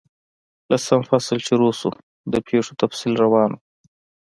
[0.71, 1.89] لسم فصل شروع شو،
[2.31, 3.59] د پیښو تفصیل روان وو.